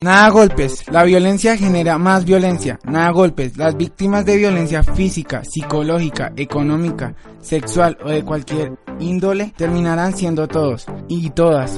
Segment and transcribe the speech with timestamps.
[0.00, 0.86] Nada golpes.
[0.92, 2.78] La violencia genera más violencia.
[2.84, 3.56] Nada golpes.
[3.56, 10.86] Las víctimas de violencia física, psicológica, económica, sexual o de cualquier índole terminarán siendo todos
[11.08, 11.76] y todas